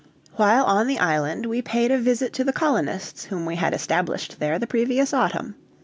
[0.33, 4.39] While on the island we paid a visit to the colonists whom we had established
[4.39, 5.53] there the previous autumn.